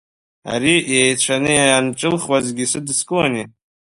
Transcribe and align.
Ари 0.53 0.75
еицәаны 0.99 1.51
ианҿылхуазгьы 1.55 2.63
исыдыскылонеи? 2.65 3.45